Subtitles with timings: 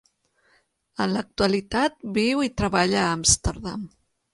[1.05, 3.91] En l'actualitat, viu i treballa a Amsterdam.